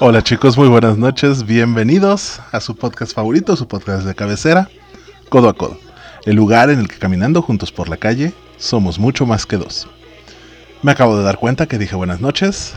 [0.00, 4.70] Hola chicos, muy buenas noches, bienvenidos a su podcast favorito, su podcast de cabecera,
[5.28, 5.76] Codo a Codo,
[6.24, 9.88] el lugar en el que caminando juntos por la calle somos mucho más que dos.
[10.82, 12.74] Me acabo de dar cuenta que dije buenas noches,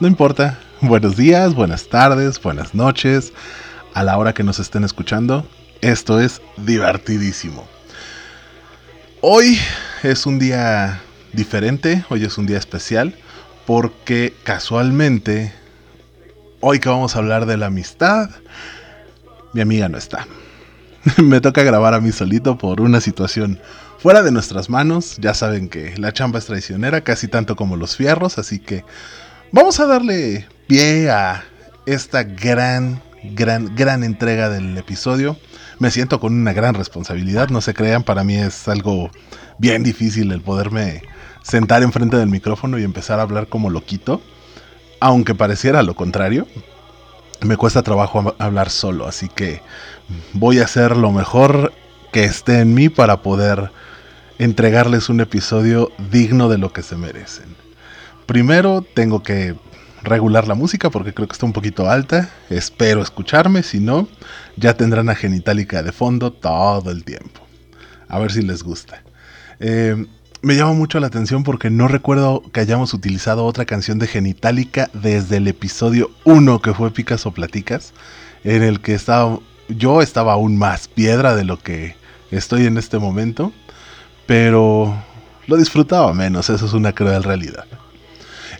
[0.00, 3.32] no importa, buenos días, buenas tardes, buenas noches,
[3.94, 5.48] a la hora que nos estén escuchando,
[5.80, 7.66] esto es divertidísimo.
[9.22, 9.58] Hoy
[10.02, 11.00] es un día
[11.32, 13.16] diferente, hoy es un día especial,
[13.64, 15.63] porque casualmente
[16.66, 18.30] Hoy que vamos a hablar de la amistad,
[19.52, 20.26] mi amiga no está.
[21.22, 23.60] Me toca grabar a mí solito por una situación
[23.98, 25.18] fuera de nuestras manos.
[25.20, 28.82] Ya saben que la chamba es traicionera, casi tanto como los fierros, así que
[29.52, 31.44] vamos a darle pie a
[31.84, 35.36] esta gran, gran, gran entrega del episodio.
[35.78, 39.10] Me siento con una gran responsabilidad, no se crean, para mí es algo
[39.58, 41.02] bien difícil el poderme
[41.42, 44.22] sentar enfrente del micrófono y empezar a hablar como loquito
[45.00, 46.46] aunque pareciera lo contrario,
[47.40, 49.60] me cuesta trabajo hablar solo, así que
[50.32, 51.72] voy a hacer lo mejor
[52.12, 53.70] que esté en mí para poder
[54.38, 57.56] entregarles un episodio digno de lo que se merecen.
[58.26, 59.56] Primero tengo que
[60.02, 62.30] regular la música porque creo que está un poquito alta.
[62.50, 64.08] Espero escucharme, si no,
[64.56, 67.40] ya tendrán a Genitalica de fondo todo el tiempo.
[68.08, 69.02] A ver si les gusta.
[69.60, 70.06] Eh,
[70.44, 74.90] me llama mucho la atención porque no recuerdo que hayamos utilizado otra canción de Genitalica
[74.92, 77.94] desde el episodio 1 que fue Picas o Platicas,
[78.44, 79.38] en el que estaba,
[79.70, 81.96] yo estaba aún más piedra de lo que
[82.30, 83.54] estoy en este momento,
[84.26, 84.94] pero
[85.46, 87.64] lo disfrutaba menos, eso es una cruel realidad.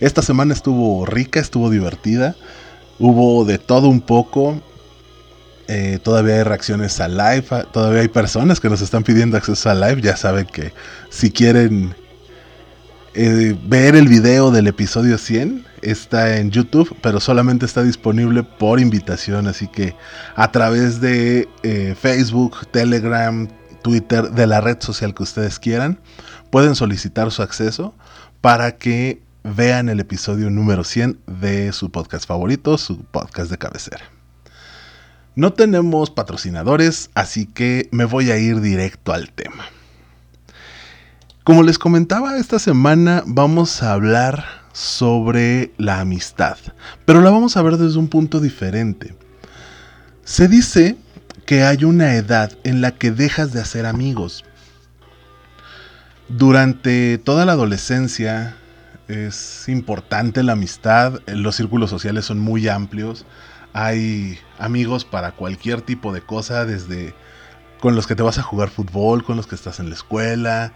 [0.01, 2.35] Esta semana estuvo rica, estuvo divertida,
[2.99, 4.59] hubo de todo un poco,
[5.69, 7.47] eh, todavía hay reacciones a live.
[7.73, 10.01] Todavía hay personas que nos están pidiendo acceso a live.
[10.03, 10.73] Ya saben que
[11.11, 11.95] si quieren
[13.15, 18.81] eh, ver el video del episodio 100, está en YouTube, pero solamente está disponible por
[18.81, 19.47] invitación.
[19.47, 19.95] Así que
[20.35, 23.49] a través de eh, Facebook, Telegram,
[23.83, 25.99] Twitter, de la red social que ustedes quieran,
[26.51, 27.95] pueden solicitar su acceso
[28.41, 34.14] para que vean el episodio número 100 de su podcast favorito, su podcast de cabecera.
[35.37, 39.65] No tenemos patrocinadores, así que me voy a ir directo al tema.
[41.43, 46.57] Como les comentaba, esta semana vamos a hablar sobre la amistad,
[47.05, 49.17] pero la vamos a ver desde un punto diferente.
[50.25, 50.97] Se dice
[51.47, 54.45] que hay una edad en la que dejas de hacer amigos.
[56.29, 58.57] Durante toda la adolescencia
[59.09, 63.27] es importante la amistad, los círculos sociales son muy amplios,
[63.75, 67.15] hay amigos para cualquier tipo de cosa, desde
[67.81, 70.73] con los que te vas a jugar fútbol, con los que estás en la escuela,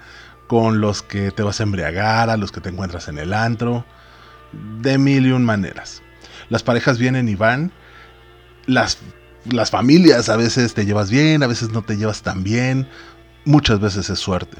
[0.48, 3.87] con los que te vas a embriagar, a los que te encuentras en el antro,
[4.82, 6.03] de mil y un maneras.
[6.50, 7.72] Las parejas vienen y van,
[8.66, 8.98] las,
[9.44, 12.88] las familias a veces te llevas bien, a veces no te llevas tan bien,
[13.44, 14.58] muchas veces es suerte.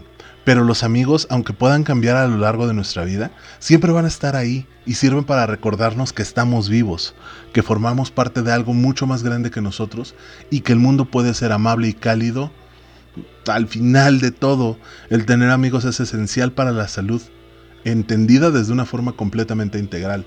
[0.49, 4.09] Pero los amigos, aunque puedan cambiar a lo largo de nuestra vida, siempre van a
[4.09, 7.15] estar ahí y sirven para recordarnos que estamos vivos,
[7.53, 10.15] que formamos parte de algo mucho más grande que nosotros
[10.49, 12.51] y que el mundo puede ser amable y cálido.
[13.47, 14.79] Al final de todo,
[15.11, 17.21] el tener amigos es esencial para la salud,
[17.85, 20.25] entendida desde una forma completamente integral.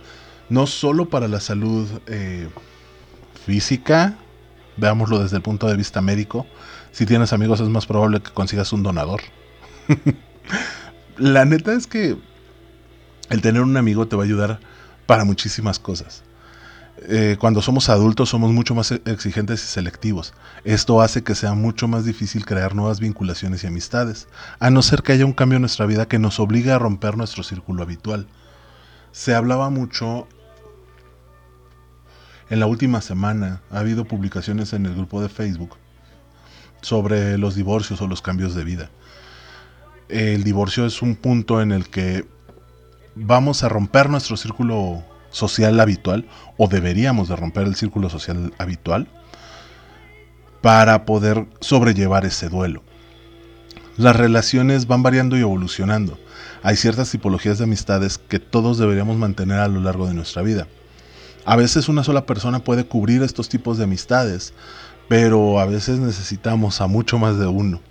[0.50, 2.48] No solo para la salud eh,
[3.44, 4.20] física,
[4.78, 6.46] veámoslo desde el punto de vista médico,
[6.92, 9.22] si tienes amigos es más probable que consigas un donador.
[11.18, 12.18] la neta es que
[13.30, 14.60] el tener un amigo te va a ayudar
[15.06, 16.24] para muchísimas cosas.
[17.04, 20.34] Eh, cuando somos adultos somos mucho más exigentes y selectivos.
[20.64, 24.28] Esto hace que sea mucho más difícil crear nuevas vinculaciones y amistades,
[24.60, 27.18] a no ser que haya un cambio en nuestra vida que nos obligue a romper
[27.18, 28.28] nuestro círculo habitual.
[29.12, 30.28] Se hablaba mucho
[32.50, 35.78] en la última semana, ha habido publicaciones en el grupo de Facebook
[36.82, 38.92] sobre los divorcios o los cambios de vida
[40.12, 42.26] el divorcio es un punto en el que
[43.16, 46.28] vamos a romper nuestro círculo social habitual
[46.58, 49.08] o deberíamos de romper el círculo social habitual
[50.62, 52.84] para poder sobrellevar ese duelo.
[53.98, 56.20] Las relaciones van variando y evolucionando.
[56.62, 60.68] Hay ciertas tipologías de amistades que todos deberíamos mantener a lo largo de nuestra vida.
[61.46, 64.54] A veces una sola persona puede cubrir estos tipos de amistades,
[65.08, 67.82] pero a veces necesitamos a mucho más de uno.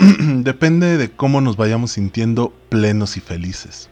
[0.44, 3.90] depende de cómo nos vayamos sintiendo plenos y felices.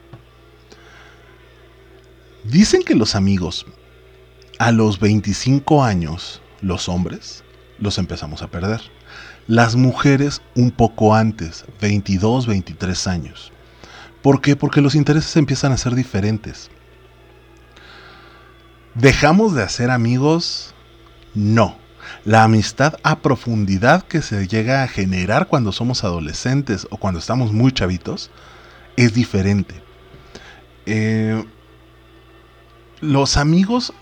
[2.44, 3.66] Dicen que los amigos,
[4.58, 7.44] a los 25 años, los hombres,
[7.78, 8.80] los empezamos a perder.
[9.48, 13.52] Las mujeres un poco antes, 22, 23 años.
[14.22, 14.56] ¿Por qué?
[14.56, 16.70] Porque los intereses empiezan a ser diferentes.
[18.94, 20.74] ¿Dejamos de hacer amigos?
[21.34, 21.76] No.
[22.28, 27.54] La amistad a profundidad que se llega a generar cuando somos adolescentes o cuando estamos
[27.54, 28.30] muy chavitos
[28.98, 29.82] es diferente.
[30.84, 31.42] Eh,
[33.00, 33.94] los amigos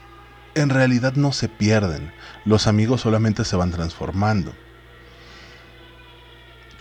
[0.56, 2.10] en realidad no se pierden.
[2.44, 4.52] Los amigos solamente se van transformando.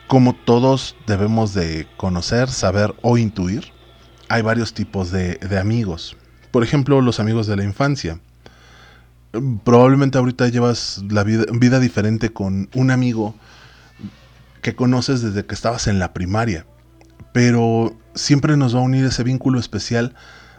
[0.08, 3.72] Como todos debemos de conocer, saber o intuir,
[4.30, 6.18] hay varios tipos de, amigos.
[6.50, 8.20] Por ejemplo, los amigos de la infancia.
[9.64, 13.36] Probablemente ahorita llevas la vida, vida diferente con un amigo
[14.62, 16.66] que conoces desde que estabas en la primaria.
[17.34, 20.16] Pero siempre nos va a unir ese vínculo especial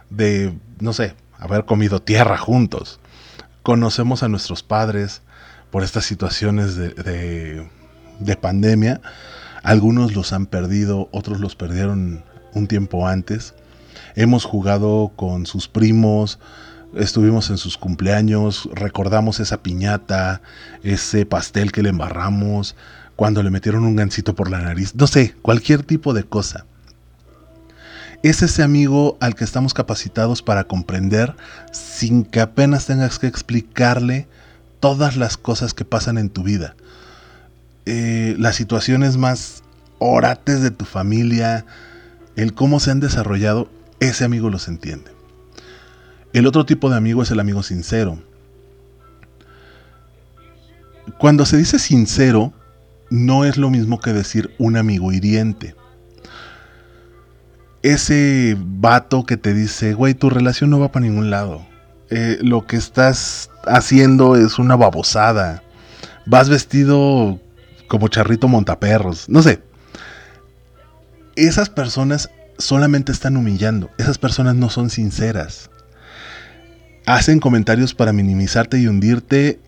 [0.09, 2.99] de, no sé, haber comido tierra juntos.
[3.63, 5.21] Conocemos a nuestros padres
[5.71, 7.67] por estas situaciones de,
[8.19, 9.01] de pandemia.
[9.63, 12.23] Algunos los han perdido, otros los perdieron
[12.53, 13.53] un tiempo antes.
[14.15, 16.39] Hemos jugado con sus primos,
[16.95, 20.41] estuvimos en sus cumpleaños, recordamos esa piñata,
[20.83, 22.75] ese pastel que le embarramos,
[23.15, 26.65] cuando le metieron un gancito por la nariz, no sé, cualquier tipo de cosa.
[28.23, 31.35] Es ese amigo al que estamos capacitados para comprender
[31.71, 34.27] sin que apenas tengas que explicarle
[34.79, 36.75] todas las cosas que pasan en tu vida.
[37.85, 39.63] Eh, las situaciones más
[39.99, 41.65] orates de tu familia,
[42.35, 43.69] el cómo se han desarrollado,
[43.99, 45.16] ese amigo los entiende.
[46.33, 48.21] El otro tipo de amigo es el amigo sincero.
[51.17, 52.53] Cuando se dice sincero,
[53.09, 55.75] no es lo mismo que decir un amigo hiriente.
[57.81, 61.65] Ese vato que te dice, güey, tu relación no va para ningún lado.
[62.09, 65.63] Eh, lo que estás haciendo es una babosada.
[66.25, 67.39] Vas vestido
[67.87, 69.29] como charrito montaperros.
[69.29, 69.61] No sé,
[71.35, 73.89] esas personas solamente están humillando.
[73.97, 75.69] Esas personas no son sinceras.
[77.07, 79.61] Hacen comentarios para minimizarte y hundirte.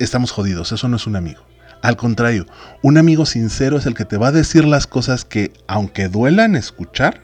[0.00, 0.72] Estamos jodidos.
[0.72, 1.46] Eso no es un amigo.
[1.82, 2.46] Al contrario,
[2.82, 6.56] un amigo sincero es el que te va a decir las cosas que, aunque duelan
[6.56, 7.22] escuchar,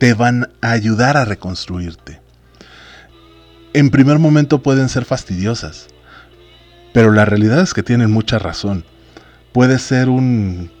[0.00, 2.20] te van a ayudar a reconstruirte.
[3.74, 5.86] En primer momento pueden ser fastidiosas,
[6.92, 8.84] pero la realidad es que tienen mucha razón.
[9.52, 10.72] Puede ser un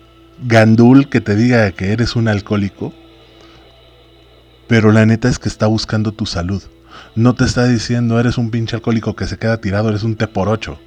[0.42, 2.92] gandul que te diga que eres un alcohólico,
[4.68, 6.62] pero la neta es que está buscando tu salud.
[7.14, 10.26] No te está diciendo eres un pinche alcohólico que se queda tirado, eres un té
[10.26, 10.78] por ocho.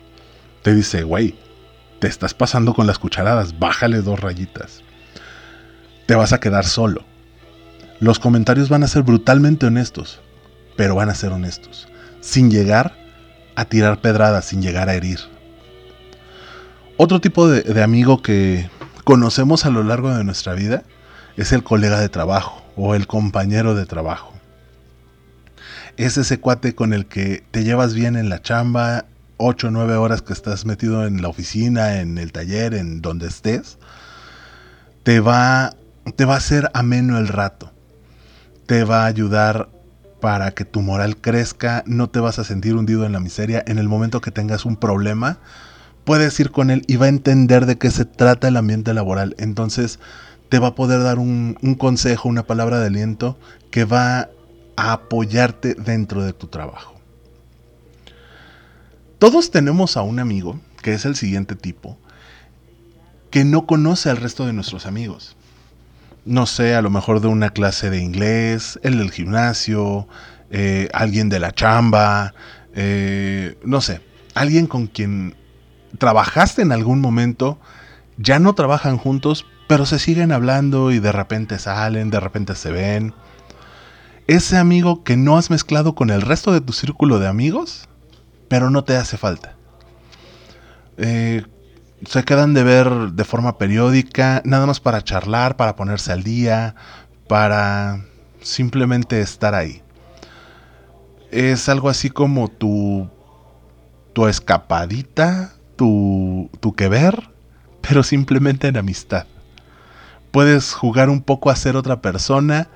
[0.61, 1.35] Te dice, güey,
[1.99, 4.81] te estás pasando con las cucharadas, bájale dos rayitas.
[6.05, 7.05] Te vas a quedar solo.
[7.99, 10.21] Los comentarios van a ser brutalmente honestos,
[10.75, 11.87] pero van a ser honestos,
[12.21, 12.95] sin llegar
[13.55, 15.19] a tirar pedradas, sin llegar a herir.
[16.97, 18.69] Otro tipo de, de amigo que
[19.03, 20.83] conocemos a lo largo de nuestra vida
[21.39, 24.33] es el colega de trabajo o el compañero de trabajo.
[25.95, 29.05] Es ese cuate con el que te llevas bien en la chamba,
[29.37, 33.27] 8 o 9 horas que estás metido en la oficina, en el taller, en donde
[33.27, 33.77] estés,
[35.03, 35.77] te va,
[36.17, 37.71] te va a hacer ameno el rato.
[38.65, 39.69] Te va a ayudar
[40.19, 43.63] para que tu moral crezca, no te vas a sentir hundido en la miseria.
[43.65, 45.37] En el momento que tengas un problema,
[46.03, 49.35] puedes ir con él y va a entender de qué se trata el ambiente laboral.
[49.39, 49.99] Entonces
[50.49, 53.37] te va a poder dar un, consejo, una palabra de aliento
[53.69, 54.29] que va
[54.75, 56.95] a apoyarte dentro de tu trabajo.
[59.19, 61.97] Todos tenemos a un amigo, que es el siguiente tipo,
[63.29, 65.35] que no conoce al resto de nuestros amigos.
[66.25, 70.07] No sé, a lo mejor de una clase de inglés, el del gimnasio,
[70.49, 72.33] eh, alguien de la chamba,
[72.73, 74.01] eh, no sé,
[74.33, 75.35] alguien con quien
[75.97, 77.59] trabajaste en algún momento,
[78.17, 82.71] ya no trabajan juntos, pero se siguen hablando y de repente salen, de repente se
[82.71, 83.13] ven.
[84.25, 87.87] Ese amigo que no has mezclado con el resto de tu círculo de amigos,
[88.47, 89.55] pero no te hace falta.
[90.97, 91.45] Eh,
[92.03, 96.73] se quedan de ver de forma periódica, nada más para charlar, para ponerse al día,
[97.27, 98.03] para
[98.41, 99.83] simplemente estar ahí.
[101.29, 103.07] Es algo así como tu,
[104.13, 107.29] tu escapadita tu, tu que ver,
[107.81, 109.27] pero simplemente en amistad.
[110.31, 112.69] Puedes jugar un poco a ser otra persona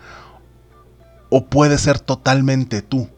[1.30, 3.10] o puedes ser totalmente tú.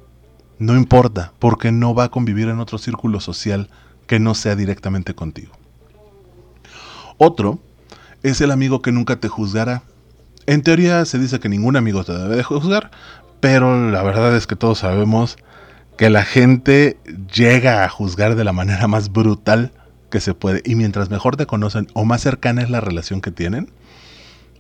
[0.58, 3.70] No importa, porque no va a convivir en otro círculo social
[4.08, 5.54] que no sea directamente contigo.
[7.18, 7.60] Otro
[8.24, 9.84] es el amigo que nunca te juzgará.
[10.46, 12.92] En teoría se dice que ningún amigo te debe de juzgar,
[13.39, 15.38] pero la verdad es que todos sabemos
[15.98, 16.98] que la gente
[17.34, 19.72] llega a juzgar de la manera más brutal
[20.10, 20.62] que se puede.
[20.65, 23.72] Y mientras mejor te conocen o más cercana es la relación que tienen,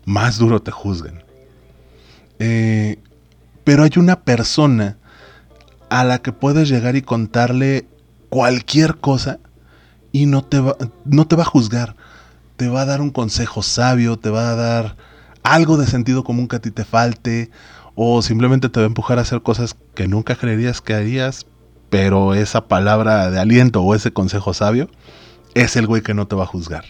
[0.05, 1.23] más duro te juzgan.
[2.39, 2.99] Eh,
[3.63, 4.97] pero hay una persona
[5.89, 7.87] a la que puedes llegar y contarle
[8.29, 9.39] cualquier cosa
[10.11, 11.95] y no te va, no te va a juzgar.
[12.57, 14.95] Te va a dar un consejo sabio, te va a dar
[15.43, 17.51] algo de sentido común que a ti te falte,
[17.95, 21.45] o simplemente te va a empujar a hacer cosas que nunca creerías que harías,
[21.89, 24.89] pero esa palabra de aliento o ese consejo sabio
[25.53, 26.83] es el güey que no te va a juzgar.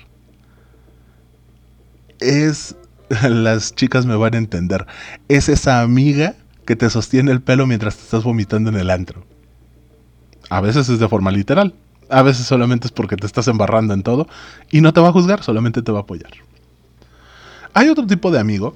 [2.19, 2.75] Es,
[3.29, 4.85] las chicas me van a entender,
[5.27, 6.35] es esa amiga
[6.65, 9.23] que te sostiene el pelo mientras te estás vomitando en el antro.
[10.49, 11.73] A veces es de forma literal,
[12.09, 14.27] a veces solamente es porque te estás embarrando en todo
[14.71, 16.31] y no te va a juzgar, solamente te va a apoyar.
[17.73, 18.75] Hay otro tipo de amigo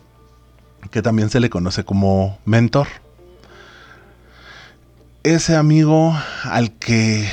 [0.92, 2.88] que también se le conoce como mentor.
[5.24, 7.28] Ese amigo al que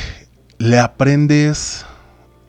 [0.59, 1.87] le aprendes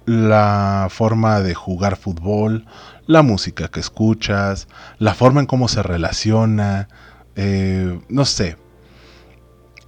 [0.05, 2.65] la forma de jugar fútbol,
[3.07, 4.67] la música que escuchas,
[4.99, 6.89] la forma en cómo se relaciona,
[7.35, 8.57] eh, no sé.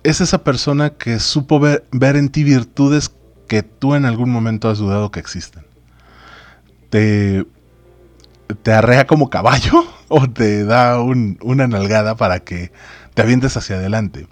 [0.03, 3.11] Es esa persona que supo ver, en ti virtudes
[3.47, 5.65] que tú en algún momento has dudado que existen.
[6.89, 7.45] Te,
[8.63, 12.71] te arrea como caballo o te da una nalgada para que
[13.13, 14.27] te avientes hacia adelante.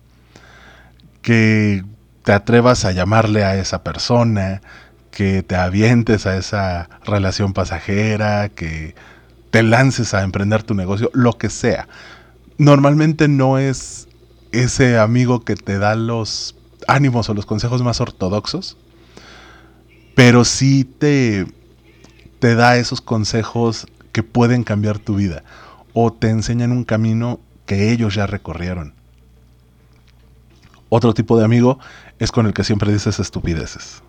[1.21, 1.83] Que
[2.23, 4.61] te atrevas a llamarle a esa persona,
[5.17, 8.93] que te avientes a esa relación pasajera, que
[9.49, 11.87] te lances a emprender tu negocio, lo que sea
[12.57, 14.07] normalmente no es
[14.51, 16.55] ese amigo que te da los
[16.87, 18.77] ánimos o los consejos más ortodoxos,
[20.15, 21.45] pero sí te,
[22.39, 25.43] te da esos consejos que pueden cambiar tu vida
[25.93, 28.93] o te enseñan un camino que ellos ya recorrieron.
[30.89, 31.79] Otro tipo de amigo
[32.17, 34.01] es con el que siempre dices estupideces.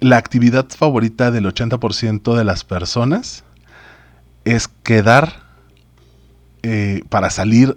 [0.00, 3.42] La actividad favorita del 80% de las personas
[4.44, 5.42] es quedar
[6.62, 7.76] eh, para salir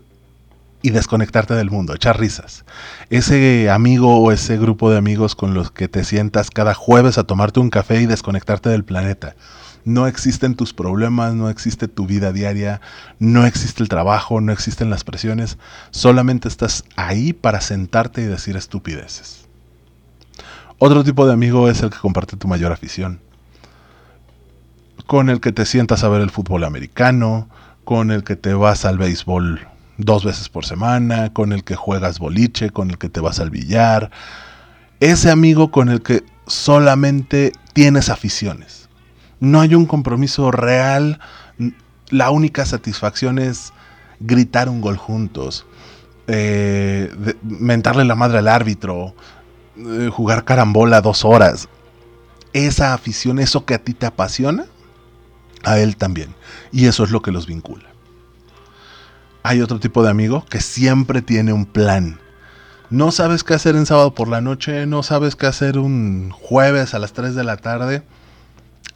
[0.83, 2.63] y desconectarte del mundo, echar risas.
[3.09, 7.23] Ese amigo o ese grupo de amigos con los que te sientas cada jueves a
[7.23, 9.35] tomarte un café y desconectarte del planeta.
[9.83, 12.81] No existen tus problemas, no existe tu vida diaria,
[13.17, 15.57] no existe el trabajo, no existen las presiones,
[15.89, 19.40] solamente estás ahí para sentarte y decir estupideces.
[20.83, 23.19] Otro tipo de amigo es el que comparte tu mayor afición,
[25.05, 27.47] con el que te sientas a ver el fútbol americano,
[27.83, 29.67] con el que te vas al béisbol
[29.99, 33.51] dos veces por semana, con el que juegas boliche, con el que te vas al
[33.51, 34.09] billar.
[34.99, 38.89] Ese amigo con el que solamente tienes aficiones.
[39.39, 41.19] No hay un compromiso real.
[42.09, 43.71] La única satisfacción es
[44.19, 45.67] gritar un gol juntos,
[46.25, 49.13] eh, mentarle la madre al árbitro,
[49.77, 51.67] eh, jugar carambola dos horas.
[52.53, 54.65] Esa afición, eso que a ti te apasiona,
[55.63, 56.35] a él también.
[56.71, 57.85] Y eso es lo que los vincula.
[59.43, 62.19] Hay otro tipo de amigo que siempre tiene un plan.
[62.89, 66.93] No sabes qué hacer en sábado por la noche, no sabes qué hacer un jueves
[66.93, 68.03] a las 3 de la tarde.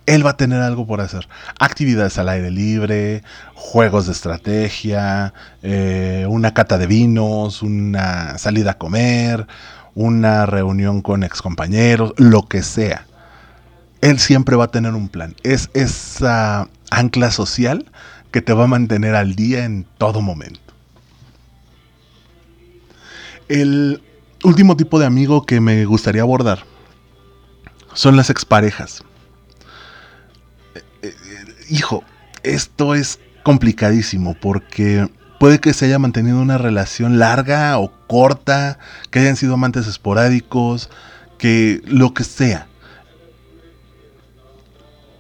[0.05, 1.27] Él va a tener algo por hacer.
[1.59, 3.23] Actividades al aire libre,
[3.55, 9.47] juegos de estrategia, eh, una cata de vinos, una salida a comer,
[9.95, 13.07] una reunión con excompañeros, lo que sea
[14.05, 15.35] él siempre va a tener un plan.
[15.43, 17.91] Es esa ancla social
[18.31, 20.59] que te va a mantener al día en todo momento.
[23.47, 24.03] El
[24.43, 26.59] último tipo de amigo que me gustaría abordar
[27.93, 29.03] son las exparejas.
[30.75, 31.15] Eh, eh,
[31.69, 32.03] hijo,
[32.43, 35.09] esto es complicadísimo porque
[35.45, 38.79] puede que se haya mantenido una relación larga o corta,
[39.11, 40.89] que hayan sido amantes esporádicos,
[41.37, 42.67] que lo que sea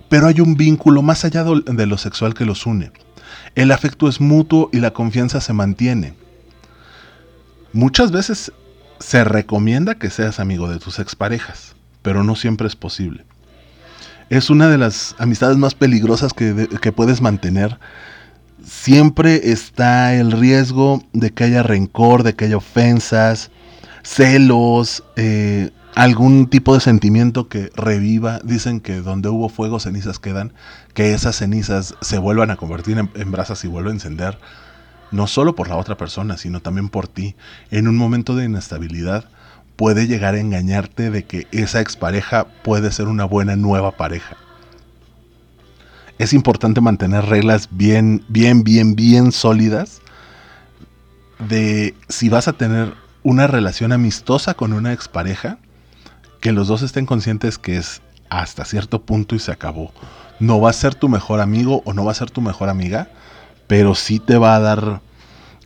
[0.09, 2.91] pero hay un vínculo más allá de lo sexual que los une.
[3.53, 6.13] El afecto es mutuo y la confianza se mantiene.
[7.73, 8.51] Muchas veces
[8.99, 13.25] se recomienda que seas amigo de tus exparejas, pero no siempre es posible.
[14.29, 17.77] Es una de las amistades más peligrosas que, puedes mantener.
[18.65, 23.51] Siempre está el riesgo de que haya rencor, de que haya ofensas,
[24.03, 28.39] celos, eh, algún tipo de sentimiento que reviva.
[28.43, 30.51] Dicen que donde hubo fuego, cenizas quedan.
[30.95, 34.39] Que esas cenizas se vuelvan a convertir en, brasas y vuelvan a encender.
[35.11, 37.35] No solo por la otra persona, sino también por ti.
[37.69, 39.29] En un momento de inestabilidad
[39.75, 44.37] puede llegar a engañarte de que esa expareja puede ser una buena nueva pareja.
[46.17, 50.01] Es importante mantener reglas bien, bien, bien, bien sólidas
[51.39, 52.93] de si vas a tener
[53.23, 55.57] una relación amistosa con una expareja,
[56.39, 59.91] que los dos estén conscientes que es hasta cierto punto y se acabó.
[60.39, 63.09] No va a ser tu mejor amigo o no va a ser tu mejor amiga,
[63.67, 65.01] pero sí te va a dar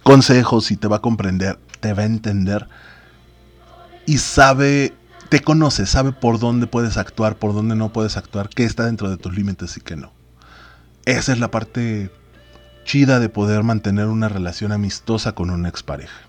[0.04, 2.68] consejos y te va a comprender te va a entender
[4.06, 4.94] y sabe,
[5.30, 9.10] te conoce, sabe por dónde puedes actuar, por dónde no puedes actuar, qué está dentro
[9.10, 10.12] de tus límites y qué no.
[11.10, 12.12] Esa es la parte
[12.86, 16.20] chida de poder mantener una relación amistosa con una expareja.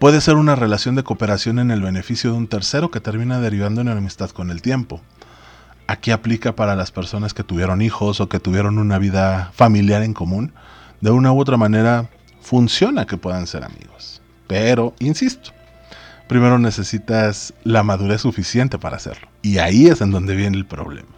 [0.00, 3.82] Puede ser una relación de cooperación en el beneficio de un tercero que termina derivando
[3.82, 5.00] en amistad con el tiempo.
[5.86, 10.12] Aquí aplica para las personas que tuvieron hijos o que tuvieron una vida familiar en
[10.12, 10.52] común.
[11.00, 14.20] De una u otra manera funciona que puedan ser amigos.
[14.48, 15.52] Pero, insisto,
[16.26, 19.28] primero necesitas la madurez suficiente para hacerlo.
[19.40, 21.17] Y ahí es en donde viene el problema.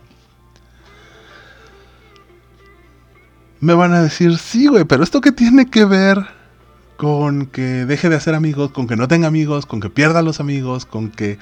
[3.60, 6.18] Me van a decir, sí, güey, pero ¿esto qué tiene que ver
[6.96, 10.40] con que deje de hacer amigos, con que no tenga amigos, con que pierda los
[10.40, 11.38] amigos, con que...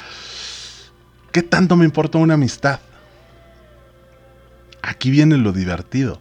[1.33, 2.81] ¿Qué tanto me importa una amistad?
[4.83, 6.21] Aquí viene lo divertido.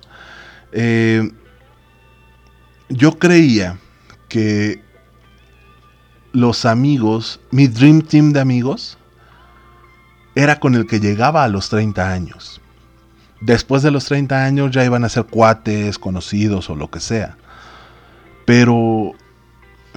[0.72, 1.32] Eh,
[2.90, 3.80] yo creía
[4.30, 4.82] que
[6.32, 8.98] los amigos, mi dream team de amigos,
[10.36, 12.62] era con el que llegaba a los 30 años.
[13.42, 17.38] Después de los 30 años ya iban a ser cuates, conocidos o lo que sea.
[18.46, 19.14] Pero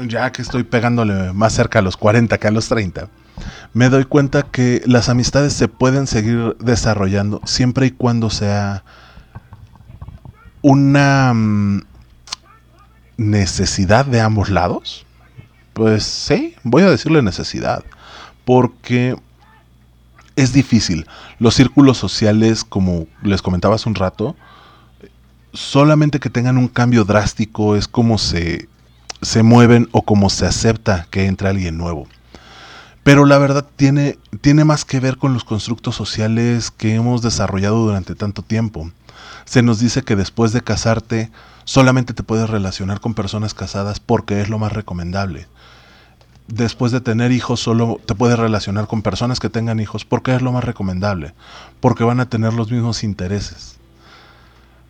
[0.07, 3.09] ya que estoy pegándole más cerca a los 40 que a los 30,
[3.73, 8.85] me doy cuenta que las amistades se pueden seguir desarrollando siempre y cuando sea
[10.63, 11.83] una mm,
[13.17, 15.07] necesidad de ambos lados.
[15.73, 17.85] Pues sí, voy a decirle necesidad,
[18.45, 19.17] porque
[20.43, 21.07] es difícil.
[21.39, 24.37] Los círculos sociales, como les comentaba hace un rato,
[25.53, 28.69] solamente que tengan un cambio drástico es como se
[29.23, 32.07] se mueven o como se acepta que entre alguien nuevo.
[33.03, 37.85] Pero la verdad tiene, tiene más que ver con los constructos sociales que hemos desarrollado
[37.85, 38.91] durante tanto tiempo.
[39.45, 41.31] Se nos dice que después de casarte
[41.65, 45.49] solamente te puedes relacionar con personas casadas porque es lo más recomendable.
[46.51, 50.43] Después de tener hijos solo te puedes relacionar con personas que tengan hijos porque es
[50.43, 51.33] lo más recomendable,
[51.79, 53.77] porque van a tener los mismos intereses.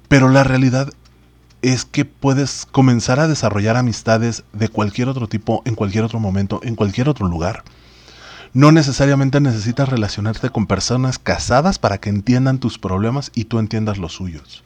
[0.08, 0.90] Pero la realidad
[1.60, 6.60] es que puedes comenzar a desarrollar amistades de cualquier otro tipo, en cualquier otro momento,
[6.62, 7.62] en cualquier otro lugar.
[8.54, 13.98] No necesariamente necesitas relacionarte con personas casadas para que entiendan tus problemas y tú entiendas
[13.98, 14.64] los suyos.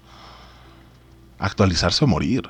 [1.40, 2.48] Actualizarse o morir.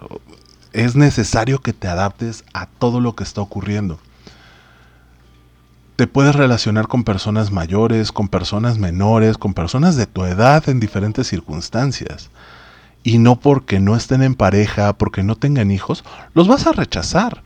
[0.75, 3.99] Es necesario que te adaptes a todo lo que está ocurriendo.
[5.97, 10.81] Te puedes relacionar con personas mayores, con personas menores, con personas de tu edad en
[10.81, 12.31] diferentes circunstancias
[13.05, 16.03] y no porque no estén en pareja, porque no tengan hijos,
[16.35, 17.43] los vas a rechazar.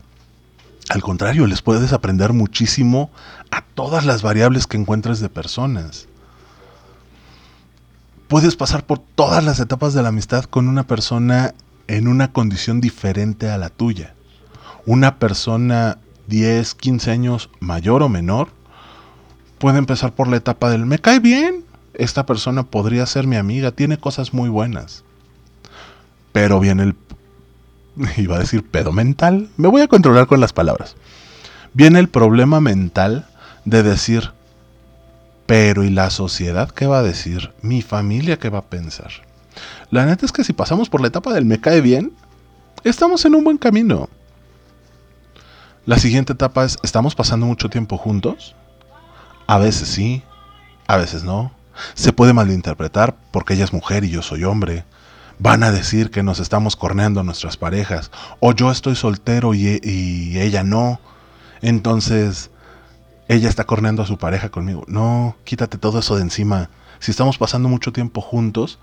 [0.89, 3.11] Al contrario, les puedes aprender muchísimo
[3.51, 6.07] a todas las variables que encuentres de personas.
[8.27, 11.53] Puedes pasar por todas las etapas de la amistad con una persona
[11.87, 14.15] en una condición diferente a la tuya.
[14.87, 18.49] Una persona 10, 15 años mayor o menor
[19.57, 21.65] puede empezar por la etapa del me cae bien.
[21.93, 25.03] Esta persona podría ser mi amiga, tiene cosas muy buenas.
[26.31, 26.95] Pero viene el...
[28.17, 29.49] Iba a decir pedo mental.
[29.57, 30.95] Me voy a controlar con las palabras.
[31.73, 33.27] Viene el problema mental
[33.65, 34.31] de decir,
[35.45, 37.51] pero ¿y la sociedad qué va a decir?
[37.61, 39.11] ¿Mi familia qué va a pensar?
[39.91, 42.13] La neta es que si pasamos por la etapa del me cae bien,
[42.83, 44.09] estamos en un buen camino.
[45.89, 48.55] La siguiente etapa es, ¿estamos pasando mucho tiempo juntos?
[49.47, 50.21] A veces sí,
[50.85, 51.51] a veces no.
[51.95, 54.85] Se puede malinterpretar porque ella es mujer y yo soy hombre
[55.39, 60.63] van a decir que nos estamos corneando nuestras parejas, o yo estoy soltero y, ella
[60.63, 60.99] no,
[61.63, 62.51] entonces
[63.27, 64.83] ella está corneando a su pareja conmigo.
[64.87, 66.69] No, quítate todo eso de encima.
[66.99, 68.77] Si estamos pasando mucho tiempo juntos,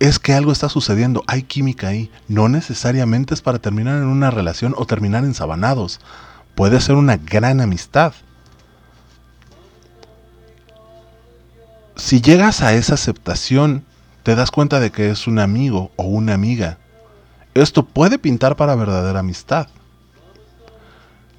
[0.00, 2.10] es que algo está sucediendo, hay química ahí.
[2.28, 6.00] No necesariamente es para terminar en una relación o terminar ensabanados.
[6.54, 8.12] Puede ser una gran amistad.
[11.96, 13.84] Si llegas a esa aceptación
[14.28, 16.76] te das cuenta de que es un amigo o una amiga.
[17.54, 19.68] Esto puede pintar para verdadera amistad.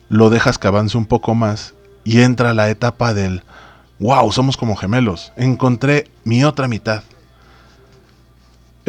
[0.10, 3.44] Lo dejas que avance un poco más y entra la etapa del,
[4.00, 7.04] wow, somos como gemelos, encontré mi otra mitad.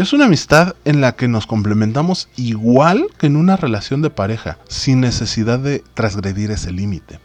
[0.01, 4.57] Es una amistad en la que nos complementamos igual que en una relación de pareja,
[4.67, 7.21] sin necesidad de transgredir ese límite.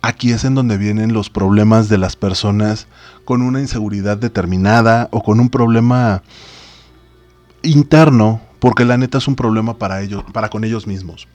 [0.00, 2.86] Aquí es en donde vienen los problemas de las personas
[3.26, 6.22] con una inseguridad determinada o con un problema
[7.62, 11.28] interno, porque la neta es un problema para ellos, para con ellos mismos.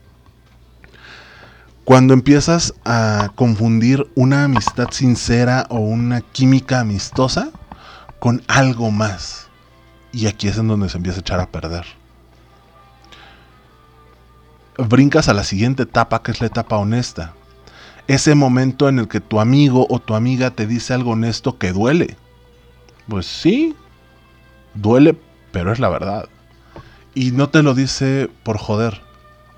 [1.84, 7.50] Cuando empiezas a confundir una amistad sincera o una química amistosa
[8.18, 9.44] con algo más.
[10.14, 11.84] Y aquí es en donde se empieza a echar a perder.
[14.78, 17.32] brincas a la siguiente etapa, que es la etapa honesta.
[18.06, 21.72] Ese momento en el que tu amigo o tu amiga te dice algo honesto que
[21.72, 22.16] duele.
[23.08, 23.74] Pues sí,
[24.74, 25.18] duele,
[25.50, 26.28] pero es la verdad.
[27.14, 29.00] Y no te lo dice por joder,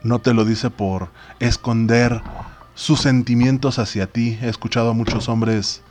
[0.03, 2.23] no te lo dice por esconder
[2.75, 4.39] sus sentimientos hacia ti.
[4.41, 5.83] He escuchado a muchos hombres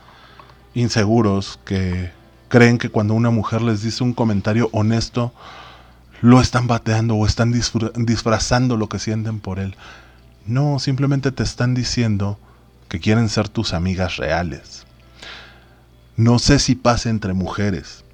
[0.74, 2.10] inseguros que
[2.48, 5.32] creen que cuando una mujer les dice un comentario honesto,
[6.20, 9.76] lo están bateando o están disfrazando lo que sienten por él.
[10.46, 12.38] No, simplemente te están diciendo
[12.88, 14.86] que quieren ser tus amigas reales.
[16.16, 18.04] No sé si pasa entre mujeres.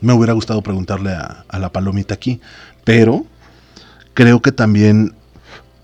[0.00, 2.40] Me hubiera gustado preguntarle a, a la palomita aquí,
[2.84, 3.26] pero
[4.14, 5.14] creo que también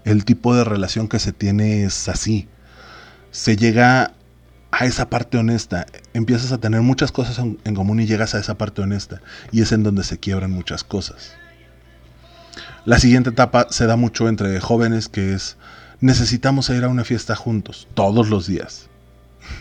[0.05, 2.47] el tipo de relación que se tiene es así.
[3.31, 4.13] Se llega
[4.73, 8.57] a esa parte honesta, empiezas a tener muchas cosas en, común y llegas a esa
[8.57, 9.21] parte honesta.
[9.53, 11.35] Y es en donde se quiebran muchas cosas.
[12.87, 15.59] La siguiente etapa se da mucho entre jóvenes que es
[16.01, 18.89] necesitamos ir a una fiesta juntos, todos los días.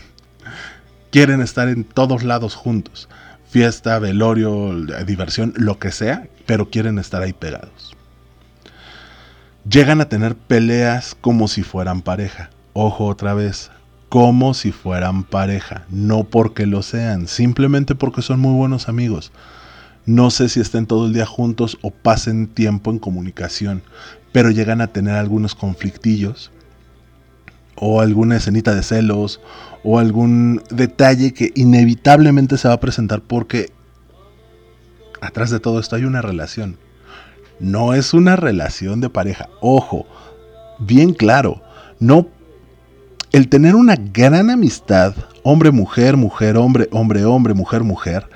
[1.12, 3.08] Quieren estar en todos lados juntos.
[3.48, 7.94] Fiesta, velorio, diversión, lo que sea, pero quieren estar ahí pegados.
[9.68, 12.48] Llegan a tener peleas como si fueran pareja.
[12.72, 13.70] Ojo otra vez,
[14.12, 19.32] como si fueran pareja, no porque lo sean, simplemente porque son muy buenos amigos.
[20.04, 23.82] No sé si estén todo el día juntos o pasen tiempo en comunicación,
[24.30, 26.50] pero llegan a tener algunos conflictillos
[27.74, 29.40] o alguna escenita de celos
[29.82, 33.72] o algún detalle que inevitablemente se va a presentar porque
[35.22, 36.76] atrás de todo esto hay una relación.
[37.60, 39.48] No es una relación de pareja.
[39.62, 40.04] Ojo,
[40.80, 41.62] bien claro,
[41.98, 42.28] no
[43.32, 48.28] el tener una gran amistad, hombre-mujer, mujer-hombre, hombre-hombre, mujer-mujer,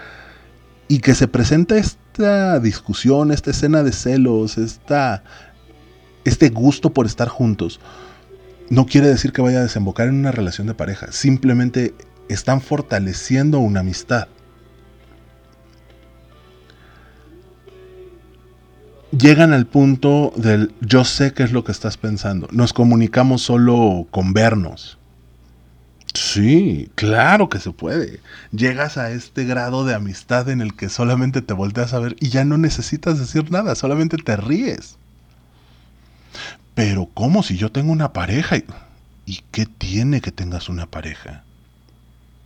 [0.89, 5.23] y que se presenta esta discusión, esta escena de celos, esta,
[6.25, 7.79] este gusto por estar juntos,
[8.71, 11.95] no quiere decir que vaya a desembocar en una relación de pareja, simplemente
[12.29, 14.29] están fortaleciendo una amistad.
[19.17, 22.49] Llegan al punto del yo sé qué es lo que estás pensando.
[22.51, 24.99] Nos comunicamos solo con vernos.
[26.15, 28.21] Sí, claro que se puede.
[28.51, 32.31] Llegas a este grado de amistad en el que solamente te volteas a ver y
[32.31, 34.97] ya no necesitas decir nada, solamente te ríes.
[36.75, 38.57] Pero ¿cómo si yo tengo una pareja?
[39.27, 41.43] ¿Y qué tiene que tengas una pareja?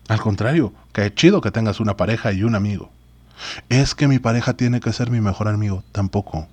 [0.09, 2.91] Al contrario, qué chido que tengas una pareja y un amigo.
[3.69, 5.85] Es que mi pareja tiene que ser mi mejor amigo.
[5.93, 6.49] Tampoco.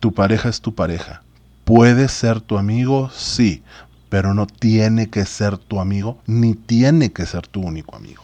[0.00, 1.22] Tu pareja es tu pareja.
[1.64, 3.10] ¿Puede ser tu amigo?
[3.10, 3.62] Sí,
[4.08, 8.22] pero no tiene que ser tu amigo, ni tiene que ser tu único amigo.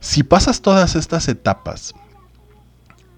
[0.00, 1.94] Si pasas todas estas etapas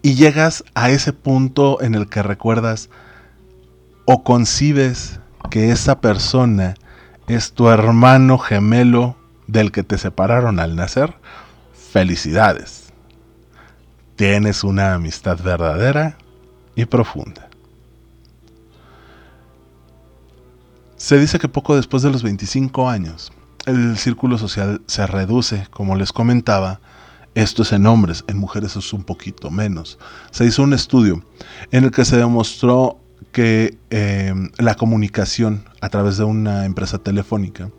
[0.01, 2.89] y llegas a ese punto en el que recuerdas
[4.07, 6.75] o concibes que esa persona
[7.27, 11.15] es tu hermano gemelo del que te separaron al nacer,
[11.91, 12.88] felicidades.
[14.19, 16.19] Tienes una amistad verdadera
[16.75, 17.49] y profunda.
[20.97, 23.31] Se dice que poco después de los 25 años,
[23.67, 26.81] el círculo social se reduce, como les comentaba,
[27.37, 30.01] esto es en hombres, en mujeres es un poquito menos.
[30.33, 31.23] Se hizo un estudio
[31.71, 32.99] en el que se demostró
[33.31, 37.71] que eh, la comunicación a través de una empresa telefónica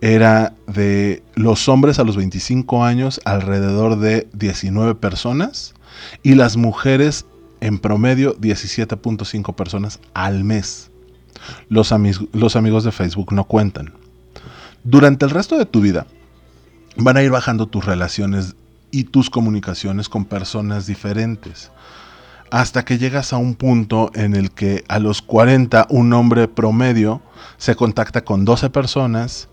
[0.00, 5.74] era de los hombres a los 25 años alrededor de 19 personas
[6.22, 7.26] y las mujeres
[7.60, 10.90] en promedio 17.5 personas al mes.
[11.68, 13.92] Los, amigos de Facebook no cuentan.
[14.84, 16.06] Durante el resto de tu vida
[16.96, 18.54] van a ir bajando tus relaciones
[18.90, 21.70] y tus comunicaciones con personas diferentes.
[22.50, 27.20] Hasta que llegas a un punto en el que a los 40 un hombre promedio
[27.58, 29.48] se contacta con 12 personas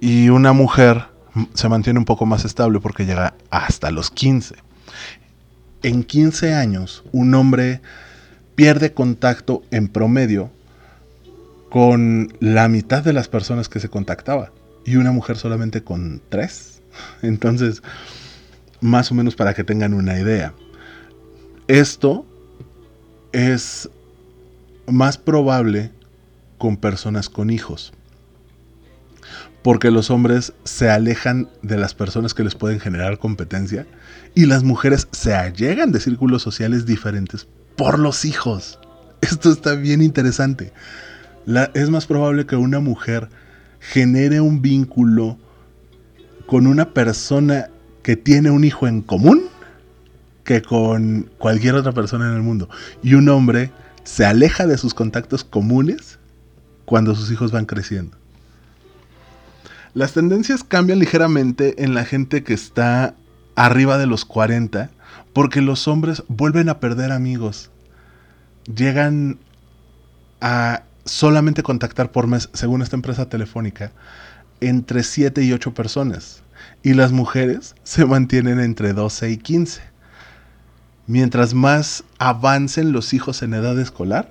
[0.00, 1.06] y una mujer
[1.54, 4.56] se mantiene un poco más estable porque llega hasta los 15.
[5.82, 7.80] En 15 años, un hombre
[8.54, 10.50] pierde contacto en promedio
[11.70, 14.52] con la mitad de las personas que se contactaba
[14.84, 16.80] y una mujer solamente con tres.
[17.22, 17.82] Entonces,
[18.80, 20.54] más o menos para que tengan una idea.
[21.68, 22.24] Esto
[23.32, 23.90] es
[24.86, 25.90] más probable
[26.58, 27.92] con personas con hijos
[29.66, 33.84] porque los hombres se alejan de las personas que les pueden generar competencia
[34.32, 38.78] y las mujeres se allegan de círculos sociales diferentes por los hijos.
[39.22, 40.72] Esto está bien interesante.
[41.74, 43.28] es más probable que una mujer
[43.80, 45.36] genere un vínculo
[46.46, 47.68] con una persona
[48.04, 49.48] que tiene un hijo en común
[50.44, 52.68] que con cualquier otra persona en el mundo.
[53.02, 53.72] Y un hombre
[54.04, 56.20] se aleja de sus contactos comunes
[56.84, 58.16] cuando sus hijos van creciendo.
[59.96, 63.14] Las tendencias cambian ligeramente en la gente que está
[63.54, 64.90] arriba de los 40
[65.32, 67.70] porque los hombres vuelven a perder amigos.
[68.66, 69.38] Llegan
[70.42, 73.90] a solamente contactar por mes, según esta empresa telefónica,
[74.60, 76.42] entre 7 y 8 personas.
[76.82, 79.80] Y las mujeres se mantienen entre 12 y 15.
[81.06, 84.30] Mientras más avancen los hijos en edad escolar,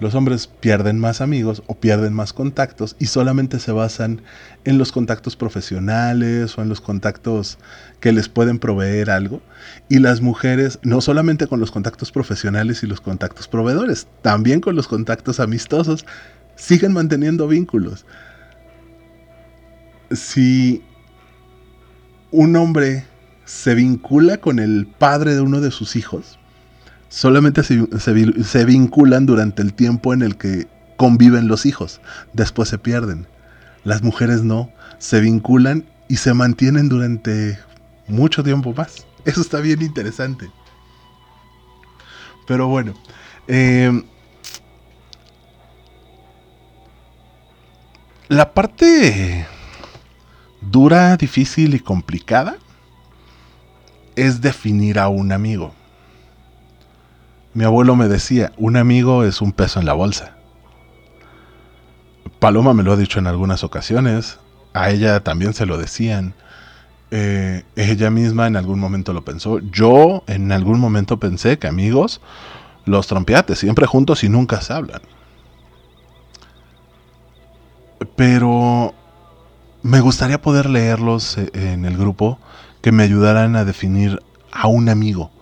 [0.00, 4.22] los hombres pierden más amigos o pierden más contactos y solamente se basan
[4.64, 7.58] en los contactos profesionales o en los contactos
[8.00, 9.42] que les pueden proveer algo.
[9.88, 14.76] Y las mujeres, no solamente con los contactos profesionales y los contactos proveedores, también con
[14.76, 16.06] los contactos amistosos,
[16.54, 18.06] siguen manteniendo vínculos.
[20.10, 20.82] Si
[22.30, 23.04] un hombre
[23.44, 26.38] se vincula con el padre de uno de sus hijos,
[27.08, 32.00] solamente se, vinculan durante el tiempo en el que conviven los hijos,
[32.32, 33.26] después se pierden.
[33.84, 37.58] Las mujeres no, se vinculan y se mantienen durante
[38.08, 39.06] mucho tiempo más.
[39.24, 40.50] Eso está bien interesante.
[42.46, 42.94] Pero bueno,
[43.46, 44.04] em,
[48.28, 49.46] la parte
[50.60, 52.56] dura, difícil y complicada
[54.16, 55.77] es definir a un amigo.
[57.58, 60.36] Mi abuelo me decía, un amigo es un peso en la bolsa.
[62.38, 64.38] Paloma me lo ha dicho en algunas ocasiones,
[64.74, 66.34] a ella también se lo decían.
[67.10, 69.58] Eh, ella misma en algún momento lo pensó.
[69.58, 72.20] Yo en algún momento pensé que amigos,
[72.84, 75.00] los trompeates, siempre juntos y nunca se hablan.
[78.14, 78.94] Pero
[79.82, 82.38] me gustaría poder leerlos eh, en el grupo
[82.82, 85.32] que me ayudaran a definir a un amigo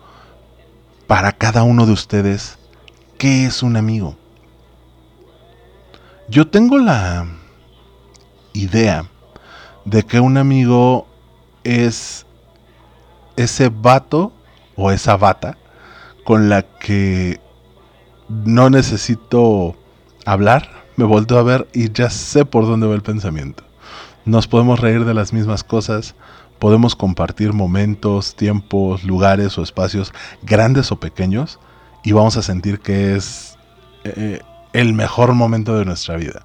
[1.06, 2.58] para cada uno de ustedes
[3.18, 4.16] qué es un amigo.
[6.28, 7.26] Yo tengo la
[8.52, 9.08] idea
[9.84, 11.06] de que un amigo
[11.62, 12.26] es
[13.36, 14.32] ese vato
[14.74, 15.56] o esa bata
[16.24, 17.40] con la que
[18.28, 19.76] no necesito
[20.24, 23.62] hablar, me vuelto a ver y ya sé por dónde va el pensamiento.
[24.26, 26.16] Nos podemos reír de las mismas cosas,
[26.58, 30.12] podemos compartir momentos, tiempos, lugares o espacios
[30.42, 31.60] grandes o pequeños
[32.02, 33.56] y vamos a sentir que es
[34.02, 34.40] eh,
[34.72, 36.44] el mejor momento de nuestra vida.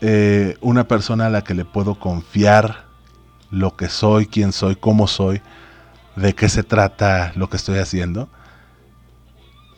[0.00, 2.84] Eh, una persona a la que le puedo confiar
[3.50, 5.42] lo que soy, quién soy, cómo soy,
[6.14, 8.28] de qué se trata lo que estoy haciendo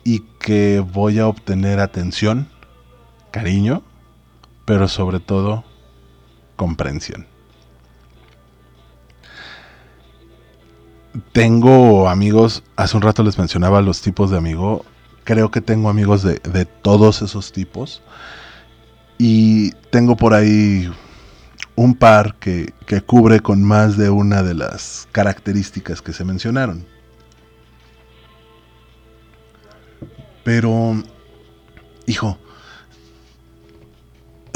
[0.03, 2.49] y que voy a obtener atención,
[3.31, 3.81] cariño,
[4.65, 5.63] pero sobre todo
[6.63, 7.27] comprensión.
[11.33, 14.85] tengo amigos, hace un rato les mencionaba los tipos de amigo,
[15.25, 18.01] creo que tengo amigos de, todos esos tipos
[19.17, 20.89] y tengo por ahí
[21.75, 26.85] un par que, que, cubre con más de una de las características que se mencionaron.
[30.43, 31.03] Pero,
[32.05, 32.37] hijo,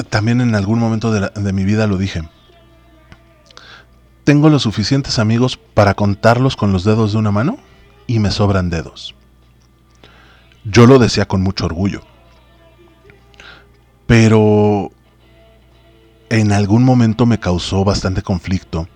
[0.10, 2.23] también en algún momento de, de mi vida lo dije
[4.27, 7.60] tengo los suficientes amigos para contarlos con los dedos de una mano
[8.07, 9.15] y me sobran dedos.
[10.65, 12.01] Yo lo decía con mucho orgullo.
[14.05, 14.91] Pero
[16.29, 18.89] en algún momento me causó bastante conflicto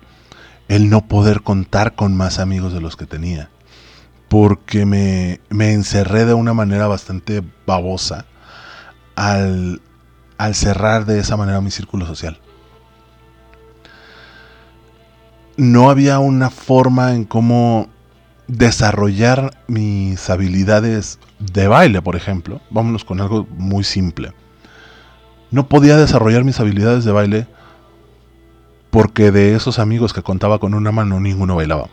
[0.68, 3.48] el no poder contar con más amigos de los que tenía.
[4.28, 8.26] Porque me, me encerré de una manera bastante babosa
[9.16, 9.80] al,
[10.38, 12.40] al cerrar de esa manera mi círculo social
[15.56, 17.88] no había una forma en cómo
[18.48, 22.60] desarrollar mis habilidades de baile, por ejemplo.
[22.70, 24.32] Vámonos con algo muy simple.
[25.50, 27.46] No podía desarrollar mis habilidades de baile
[28.90, 31.88] porque de esos amigos que contaba con una mano, ninguno bailaba.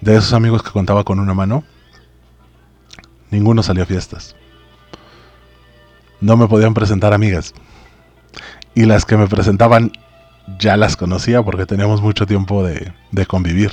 [0.00, 1.64] De esos amigos que contaba con una mano,
[3.30, 4.36] ninguno salía a fiestas.
[6.24, 7.52] No me podían presentar amigas.
[8.74, 9.92] Y las que me presentaban
[10.58, 12.94] ya las conocía porque teníamos mucho tiempo de,
[13.26, 13.72] convivir.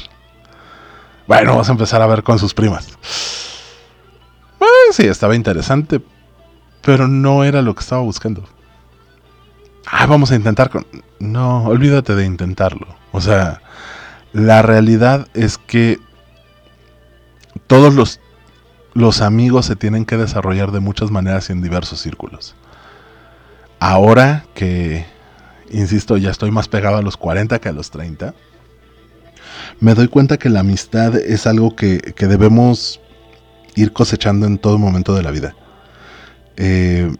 [1.28, 2.90] Bueno, vamos a empezar a ver con sus primas.
[4.92, 6.02] sí, estaba interesante,
[6.82, 8.44] pero no era lo que estaba buscando.
[9.86, 10.86] Ah, vamos a intentar con...
[11.20, 12.88] No, olvídate de intentarlo.
[13.14, 13.62] O sea,
[14.34, 16.00] la realidad es que
[17.68, 18.20] todos los,
[18.94, 22.56] los amigos se tienen que desarrollar de muchas maneras y en diversos círculos.
[23.80, 25.06] Ahora que
[25.72, 28.34] insisto, ya estoy más pegado a los 40 que a los 30,
[29.80, 33.00] Me doy cuenta que la amistad es algo que, que debemos
[33.76, 35.56] ir cosechando en todo momento de la vida.
[36.58, 37.12] Eh,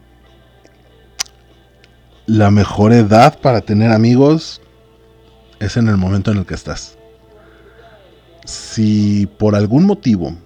[2.26, 4.60] la mejor edad para tener amigos
[5.58, 6.96] es en el momento en el que estás.
[8.44, 10.36] Si por algún motivo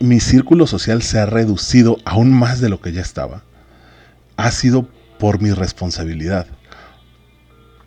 [0.00, 3.42] mi círculo social se ha reducido aún más de lo que ya estaba,
[4.36, 6.46] ha sido por mi responsabilidad.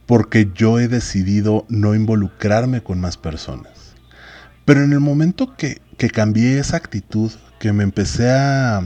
[0.05, 3.93] Porque yo he decidido no involucrarme con más personas.
[4.63, 8.81] Pero en el momento que, que cambié esa actitud, que me empecé a,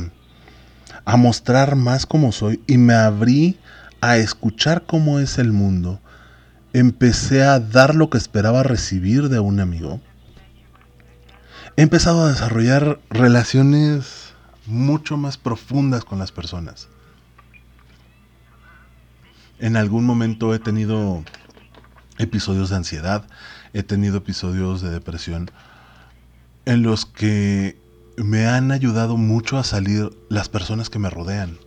[1.06, 3.58] a mostrar más como soy y me abrí
[4.02, 6.00] a escuchar cómo es el mundo,
[6.74, 10.00] empecé a dar lo que esperaba recibir de un amigo.
[11.82, 14.36] He empezado a desarrollar relaciones
[14.68, 16.90] mucho más profundas con las personas.
[19.58, 21.24] En algún momento he tenido
[22.20, 23.26] episodios de ansiedad,
[23.74, 25.50] he tenido episodios de depresión
[26.66, 27.82] en los que
[28.16, 31.58] me han ayudado mucho a salir las personas que me rodean.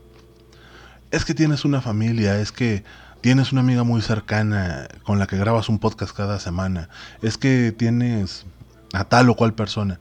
[1.11, 2.85] Es que tienes una familia, es que
[3.21, 6.89] tienes una amiga muy cercana con la que grabas un podcast cada semana,
[7.21, 8.47] es que tienes
[8.95, 10.01] a tal o cual persona.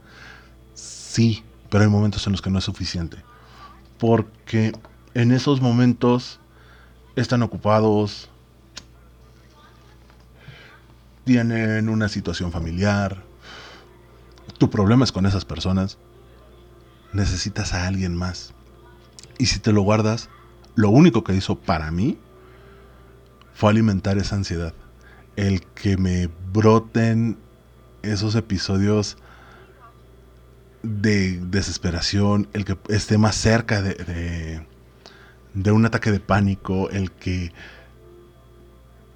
[0.74, 3.18] Sí, pero hay momentos en los que no es suficiente.
[3.98, 4.74] Porque
[5.14, 6.40] en esos momentos
[7.16, 8.30] están ocupados,
[11.26, 13.24] tienen una situación familiar,
[14.58, 15.98] tu problema es con esas personas,
[17.14, 18.54] necesitas a alguien más.
[19.38, 20.30] Y si te lo guardas,
[20.76, 22.18] lo único que hizo para mí
[23.54, 24.74] fue alimentar esa ansiedad.
[25.36, 27.38] El que me broten
[28.04, 29.18] esos episodios
[30.84, 34.66] de desesperación, el que esté más cerca de,
[35.54, 37.54] de, un ataque de pánico, el que,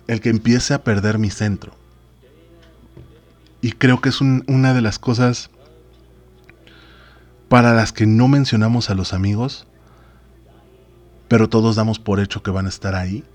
[0.07, 1.73] el que empiece a perder mi centro.
[3.61, 5.49] Y creo que es una de las cosas
[7.49, 9.67] para las que no mencionamos a los amigos,
[11.27, 13.25] pero todos damos por hecho que van a estar ahí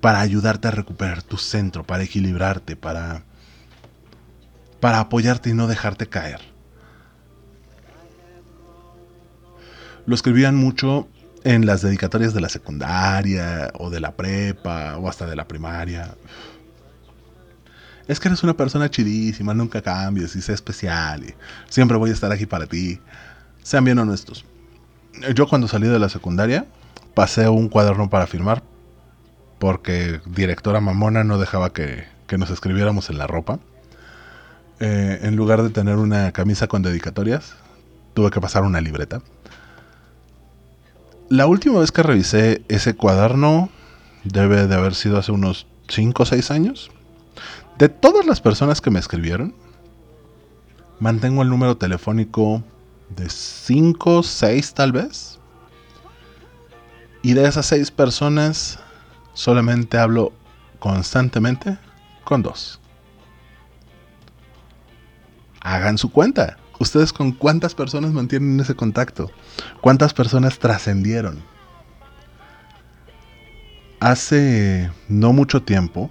[0.00, 3.24] para ayudarte a recuperar tu centro, para equilibrarte, para
[4.80, 6.40] para apoyarte y no dejarte caer.
[10.06, 11.08] Lo escribían mucho
[11.42, 16.14] en las dedicatorias de la secundaria o de la prepa o hasta de la primaria.
[18.08, 21.34] Es que eres una persona chidísima, nunca cambies y sé especial y
[21.68, 23.00] siempre voy a estar aquí para ti.
[23.62, 24.44] Sean bien honestos.
[25.34, 26.66] Yo cuando salí de la secundaria
[27.14, 28.62] pasé un cuaderno para firmar
[29.58, 33.58] porque directora mamona no dejaba que, que nos escribiéramos en la ropa.
[34.78, 37.54] Eh, en lugar de tener una camisa con dedicatorias,
[38.12, 39.22] tuve que pasar una libreta.
[41.30, 43.70] La última vez que revisé ese cuaderno
[44.24, 46.90] debe de haber sido hace unos 5 o 6 años.
[47.78, 49.54] De todas las personas que me escribieron,
[51.00, 52.62] mantengo el número telefónico
[53.16, 55.38] de 5, 6 tal vez.
[57.22, 58.78] Y de esas 6 personas,
[59.32, 60.32] solamente hablo
[60.78, 61.78] constantemente
[62.24, 62.78] con dos
[65.66, 66.58] hagan su cuenta.
[66.78, 69.30] ¿Ustedes con cuántas personas mantienen ese contacto?
[69.80, 71.42] ¿Cuántas personas trascendieron?
[73.98, 76.10] Hace no mucho tiempo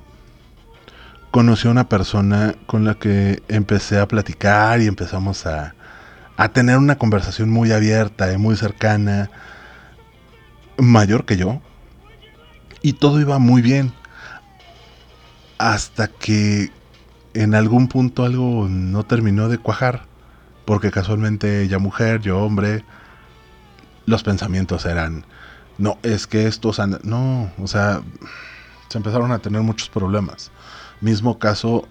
[1.31, 5.75] conocí a una persona con la que empecé a platicar y empezamos a,
[6.35, 9.29] a tener una conversación muy abierta y muy cercana,
[10.77, 11.61] mayor que yo,
[12.81, 13.93] y todo iba muy bien.
[15.57, 16.71] Hasta que
[17.36, 20.06] en algún punto algo no terminó de cuajar,
[20.63, 22.86] porque casualmente ella mujer, yo hombre,
[24.06, 25.25] los pensamientos eran,
[25.77, 28.02] no, es que estos andan, no, o sea,
[28.88, 30.50] se empezaron a tener muchos problemas.
[31.02, 31.88] Mismo caso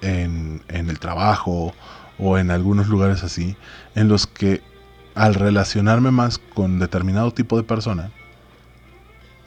[0.00, 1.74] en, en el trabajo
[2.18, 3.56] o en algunos lugares así,
[3.94, 4.62] en los que
[5.14, 8.10] al relacionarme más con determinado tipo de persona,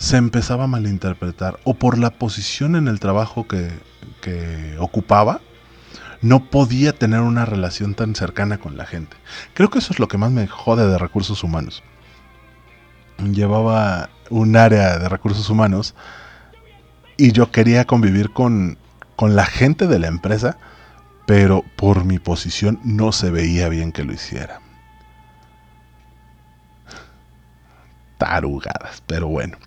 [0.01, 3.69] se empezaba a malinterpretar o por la posición en el trabajo que,
[4.19, 5.41] que ocupaba,
[6.23, 9.15] no podía tener una relación tan cercana con la gente.
[9.53, 11.83] Creo que eso es lo que más me jode de recursos humanos.
[13.19, 15.93] Llevaba un área de recursos humanos
[17.15, 18.79] y yo quería convivir con,
[19.15, 20.57] con la gente de la empresa,
[21.27, 24.61] pero por mi posición no se veía bien que lo hiciera.
[29.07, 29.57] Pero bueno.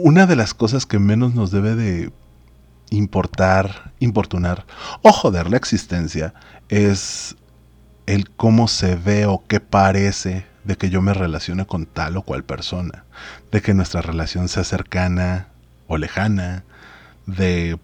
[0.00, 2.12] una de las cosas que menos nos debe de
[2.90, 4.64] importar, importunar
[5.02, 6.34] o joder la existencia
[6.68, 7.36] es
[8.06, 12.22] el cómo se ve o qué parece de que yo me relacione con tal o
[12.22, 13.04] cual persona,
[13.50, 15.48] de que nuestra relación sea cercana
[15.88, 16.64] o lejana,
[17.26, 17.76] de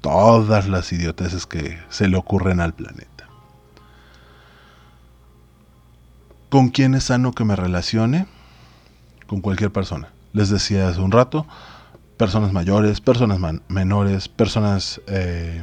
[0.00, 3.09] todas las idioteces que se le ocurren al planeta.
[6.50, 8.26] ¿Con quién es sano que me relacione?
[9.28, 10.12] Con cualquier persona.
[10.32, 11.46] Les decía hace un rato,
[12.16, 13.38] personas mayores, personas
[13.68, 15.62] menores, personas eh,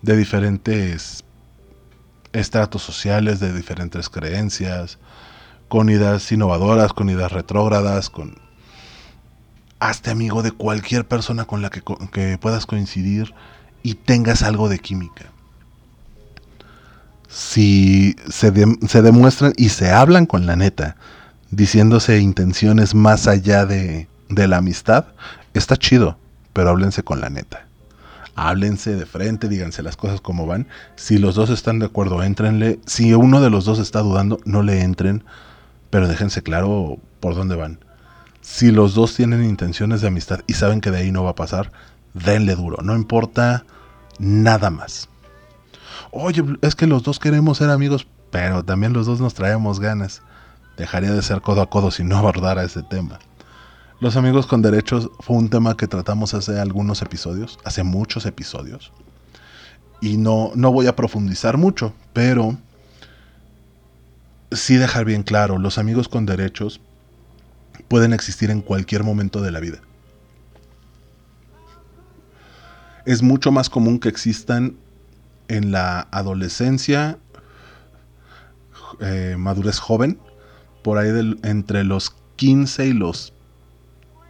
[0.00, 1.24] de diferentes
[2.32, 4.98] estratos sociales, de diferentes creencias,
[5.68, 8.38] con ideas innovadoras, con ideas retrógradas, con...
[9.78, 13.34] Hazte amigo de cualquier persona con la que, que puedas coincidir
[13.82, 15.33] y tengas algo de química.
[17.34, 18.52] Si se,
[18.86, 20.94] se demuestran y se hablan con la neta,
[21.50, 25.06] diciéndose intenciones más allá de, de la amistad,
[25.52, 26.16] está chido,
[26.52, 27.66] pero háblense con la neta.
[28.36, 30.68] Háblense de frente, díganse las cosas como van.
[30.94, 32.78] Si los dos están de acuerdo, éntrenle.
[32.86, 35.24] Si uno de los dos está dudando, no le entren,
[35.90, 37.80] pero déjense claro por dónde van.
[38.42, 41.34] Si los dos tienen intenciones de amistad y saben que de ahí no va a
[41.34, 41.72] pasar,
[42.12, 42.78] denle duro.
[42.82, 43.64] No importa
[44.20, 45.08] nada más.
[46.16, 50.22] Oye, es que los dos queremos ser amigos, pero también los dos nos traemos ganas.
[50.76, 53.18] Dejaría de ser codo a codo si no abordara ese tema.
[53.98, 58.92] Los amigos con derechos fue un tema que tratamos hace algunos episodios, hace muchos episodios.
[60.00, 62.56] Y no, no voy a profundizar mucho, pero
[64.52, 66.80] sí dejar bien claro, los amigos con derechos
[67.88, 69.80] pueden existir en cualquier momento de la vida.
[73.04, 74.76] Es mucho más común que existan
[75.48, 77.18] en la adolescencia,
[79.00, 80.18] eh, madurez joven,
[80.82, 83.32] por ahí entre los 15 y los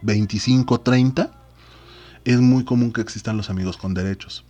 [0.01, 1.31] 25, 30,
[2.23, 4.45] es muy común que existan los amigos con derechos.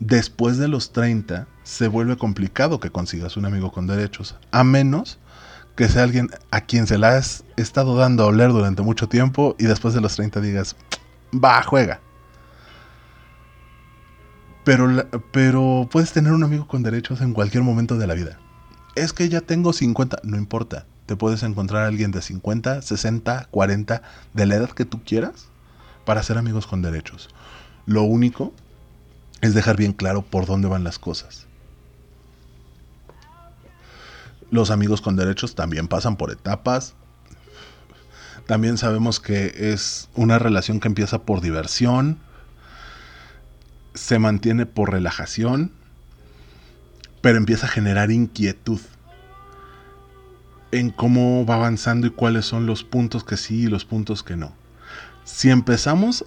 [0.00, 5.18] Después de los 30 se vuelve complicado que consigas un amigo con derechos, a menos
[5.76, 9.54] que sea alguien a quien se la has estado dando a oler durante mucho tiempo
[9.58, 10.76] y después de los 30 digas,
[11.32, 12.00] va, juega.
[15.32, 18.38] Pero, puedes tener un amigo con derechos en cualquier momento de la vida.
[18.96, 23.48] Es que ya tengo 50, no importa te puedes encontrar a alguien de 50, 60,
[23.50, 24.02] 40,
[24.34, 25.48] de la edad que tú quieras,
[26.04, 27.30] para ser amigos con derechos.
[27.86, 28.52] Lo único
[29.40, 31.46] es dejar bien claro por dónde van las cosas.
[34.50, 36.92] Los amigos con derechos también pasan por etapas.
[38.46, 42.18] También sabemos que es una relación que empieza por diversión,
[43.98, 45.72] se mantiene por relajación,
[47.20, 48.80] pero empieza a generar inquietud
[50.70, 54.36] en cómo va avanzando y cuáles son los puntos que sí y los puntos que
[54.36, 54.52] no.
[55.24, 56.24] Si empezamos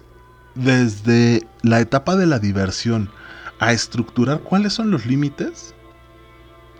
[0.54, 3.10] desde la etapa de la diversión
[3.58, 5.74] a estructurar cuáles son los límites,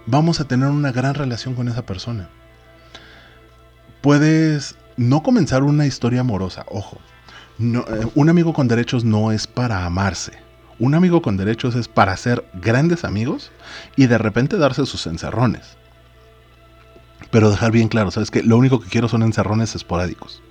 [0.06, 2.28] vamos a tener una gran relación con esa persona.
[4.00, 6.98] Puedes no comenzar una historia amorosa, ojo.
[7.60, 10.32] Eh, un amigo con derechos no es para amarse.
[10.78, 13.52] Un amigo con derechos es para ser grandes amigos
[13.96, 15.76] y de repente darse sus encerrones.
[17.30, 20.42] Pero dejar bien claro, ¿sabes que Lo único que quiero son encerrones esporádicos.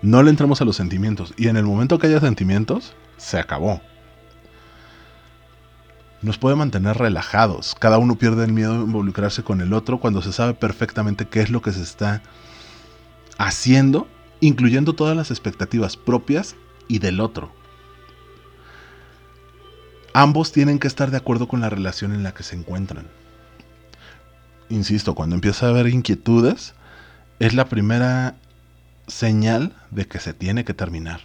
[0.00, 1.34] No le entramos a los sentimientos.
[1.36, 3.80] Y en el momento que haya sentimientos, se acabó.
[6.22, 7.74] Nos puede mantener relajados.
[7.78, 11.40] Cada uno pierde el miedo de involucrarse con el otro cuando se sabe perfectamente qué
[11.40, 12.22] es lo que se está
[13.38, 14.08] haciendo,
[14.40, 16.56] incluyendo todas las expectativas propias
[16.86, 17.57] y del otro.
[20.14, 23.06] Ambos tienen que estar de acuerdo con la relación en la que se encuentran
[24.68, 26.74] insisto, cuando empieza a haber inquietudes,
[27.38, 28.36] es la primera
[29.06, 31.20] señal de que se tiene que terminar.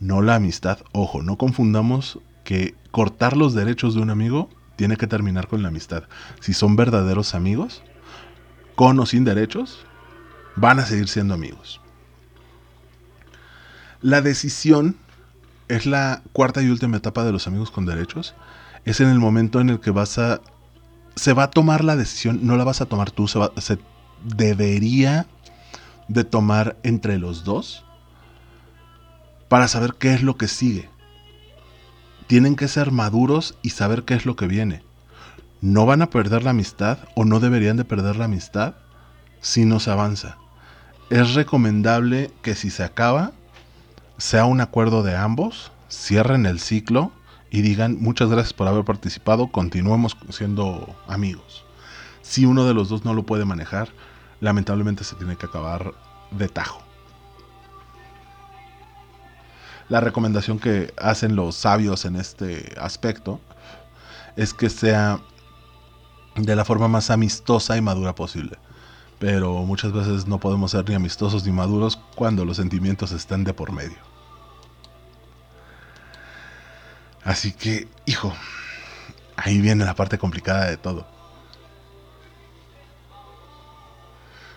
[0.00, 0.78] No la amistad.
[0.92, 5.68] Ojo, no confundamos que cortar los derechos de un amigo tiene que terminar con la
[5.68, 6.04] amistad.
[6.40, 7.82] Si son verdaderos amigos,
[8.74, 9.84] con o sin derechos,
[10.56, 11.80] van a seguir siendo amigos.
[14.00, 14.96] La decisión
[15.68, 18.34] es la cuarta y última etapa de los amigos con derechos.
[18.84, 20.40] Es en el momento en el que vas a
[21.18, 23.78] se va a tomar la decisión, no la vas a tomar tú, se,
[24.22, 25.26] debería
[26.06, 27.84] de tomar entre los dos
[29.48, 30.88] para saber qué es lo que sigue.
[32.28, 34.84] Tienen que ser maduros y saber qué es lo que viene.
[35.60, 38.74] No van a perder la amistad o no deberían de perder la amistad
[39.40, 40.38] si no se avanza.
[41.10, 43.32] Es recomendable que si se acaba,
[44.18, 47.12] sea un acuerdo de ambos, cierren el ciclo
[47.50, 51.64] y digan muchas gracias por haber participado, continuemos siendo amigos.
[52.20, 53.88] Si uno de los dos no lo puede manejar,
[54.40, 55.94] lamentablemente se tiene que acabar
[56.32, 56.82] de tajo.
[59.88, 63.40] La recomendación que hacen los sabios en este aspecto
[64.36, 65.20] es que sea
[66.36, 68.58] de la forma más amistosa y madura posible.
[69.18, 73.52] pero muchas veces no podemos ser ni amistosos ni maduros cuando los sentimientos están de
[73.52, 74.07] por medio.
[77.28, 78.32] Así que, hijo,
[79.36, 81.06] ahí viene la parte complicada de todo.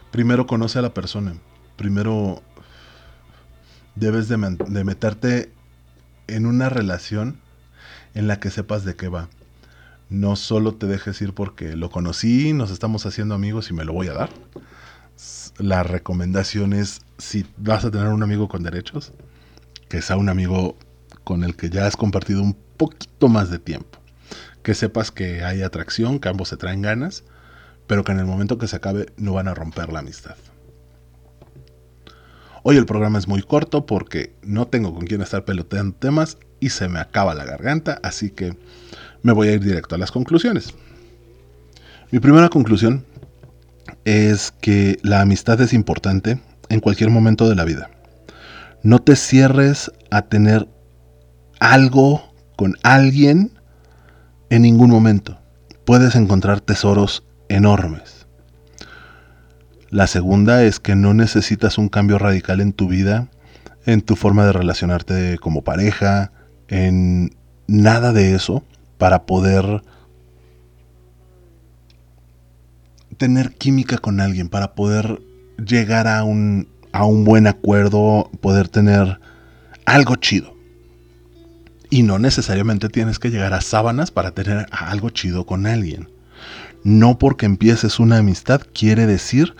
[0.09, 1.36] Primero conoce a la persona.
[1.76, 2.41] Primero
[3.95, 5.51] debes de, meterte
[6.28, 7.41] en una relación
[8.13, 9.28] en la que sepas de qué va.
[10.09, 13.91] No solo te dejes ir porque lo conocí, nos estamos haciendo amigos y me lo
[13.91, 14.30] voy a dar.
[15.57, 19.11] La recomendación es, si vas a tener un amigo con derechos,
[19.89, 20.78] que sea un amigo
[21.24, 23.99] con el que ya has compartido un poquito más de tiempo.
[24.63, 27.24] Que sepas que hay atracción, que ambos se traen ganas,
[27.88, 30.36] pero que en el momento que se acabe no van a romper la amistad.
[32.63, 36.69] Hoy el programa es muy corto porque no tengo con quién estar peloteando temas y
[36.69, 38.55] se me acaba la garganta, así que
[39.24, 40.74] me voy a ir directo a las conclusiones.
[42.11, 43.03] Mi primera conclusión
[44.05, 47.89] es que la amistad es importante en cualquier momento de la vida.
[48.84, 50.67] No te cierres a tener
[51.62, 53.51] algo con alguien
[54.49, 55.39] en ningún momento.
[55.86, 58.26] Puedes encontrar tesoros enormes.
[59.89, 63.30] La segunda es que no necesitas un cambio radical en tu vida,
[63.86, 66.32] en tu forma de relacionarte como pareja,
[66.68, 67.36] en
[67.68, 68.64] nada de eso
[68.97, 69.84] para poder
[73.18, 75.22] tener química con alguien, para poder
[75.64, 79.20] llegar a un, a un buen acuerdo, poder tener
[79.86, 80.61] algo chido.
[81.91, 86.09] Y no necesariamente tienes que llegar a sábanas para tener algo chido con alguien.
[86.83, 89.55] No porque empieces una amistad quiere decir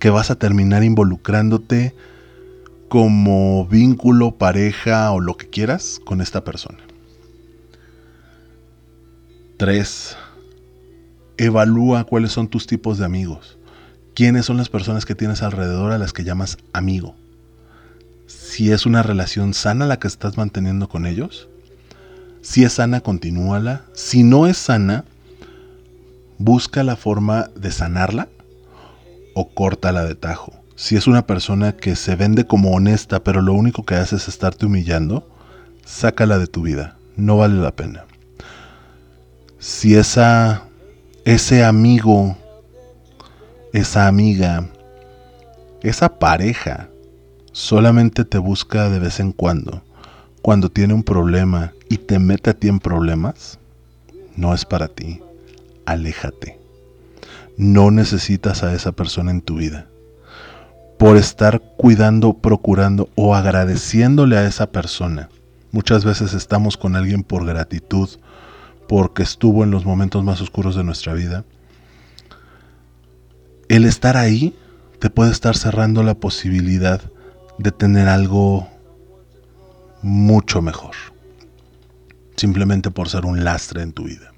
[0.00, 1.94] que vas a terminar involucrándote
[2.88, 6.78] como vínculo, pareja o lo que quieras con esta persona.
[9.58, 10.16] 3.
[11.36, 13.58] Evalúa cuáles son tus tipos de amigos.
[14.14, 17.14] ¿Quiénes son las personas que tienes alrededor a las que llamas amigo?
[18.26, 21.49] Si es una relación sana la que estás manteniendo con ellos.
[22.42, 23.82] Si es sana, continúala.
[23.92, 25.04] Si no es sana,
[26.38, 28.28] busca la forma de sanarla
[29.34, 30.52] o córtala de tajo.
[30.74, 34.28] Si es una persona que se vende como honesta, pero lo único que hace es
[34.28, 35.28] estarte humillando,
[35.84, 36.96] sácala de tu vida.
[37.16, 38.04] No vale la pena.
[39.58, 40.62] Si esa,
[41.26, 42.38] ese amigo,
[43.74, 44.66] esa amiga,
[45.82, 46.88] esa pareja
[47.52, 49.82] solamente te busca de vez en cuando,
[50.42, 53.58] cuando tiene un problema y te mete a ti en problemas,
[54.36, 55.20] no es para ti.
[55.86, 56.58] Aléjate.
[57.56, 59.86] No necesitas a esa persona en tu vida.
[60.98, 65.28] Por estar cuidando, procurando o agradeciéndole a esa persona.
[65.72, 68.08] Muchas veces estamos con alguien por gratitud,
[68.88, 71.44] porque estuvo en los momentos más oscuros de nuestra vida.
[73.68, 74.54] El estar ahí
[74.98, 77.00] te puede estar cerrando la posibilidad
[77.58, 78.68] de tener algo
[80.02, 80.94] mucho mejor.
[82.36, 84.32] Simplemente por ser un lastre en tu vida.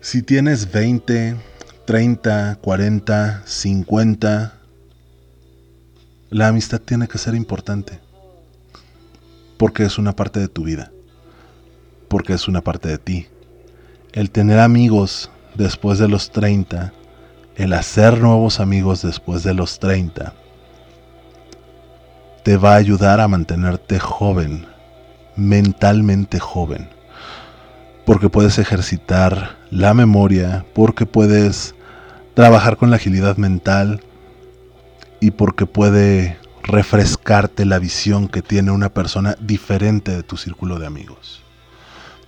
[0.00, 1.36] Si tienes 20,
[1.86, 4.58] 30, 40, 50,
[6.30, 8.00] la amistad tiene que ser importante.
[9.58, 10.90] Porque es una parte de tu vida.
[12.08, 13.28] Porque es una parte de ti.
[14.12, 16.92] El tener amigos después de los 30,
[17.56, 20.34] el hacer nuevos amigos después de los 30,
[22.42, 24.66] te va a ayudar a mantenerte joven,
[25.36, 26.88] mentalmente joven
[28.04, 31.74] porque puedes ejercitar la memoria, porque puedes
[32.34, 34.02] trabajar con la agilidad mental
[35.20, 40.86] y porque puede refrescarte la visión que tiene una persona diferente de tu círculo de
[40.86, 41.42] amigos.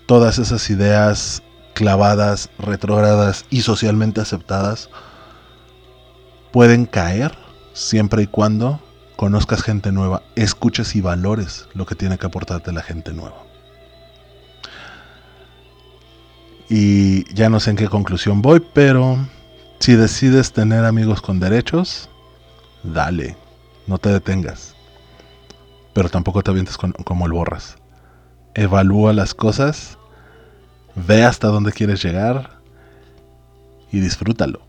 [0.07, 1.43] Todas esas ideas
[1.73, 4.91] clavadas, retrógradas y socialmente aceptadas
[6.53, 7.37] pueden caer
[7.73, 8.81] siempre y cuando
[9.17, 13.37] conozcas gente nueva, escuches y valores lo que tiene que aportarte la gente nueva.
[16.69, 19.19] Y ya no sé en qué conclusión voy, pero
[19.81, 22.09] si decides tener amigos con derechos,
[22.83, 23.37] dale,
[23.87, 24.75] no te detengas.
[25.93, 27.77] Pero tampoco te avientes como el borras.
[28.55, 29.99] Evalúa las cosas,
[30.95, 32.59] ve hasta dónde quieres llegar
[33.93, 34.62] y disfrútalo.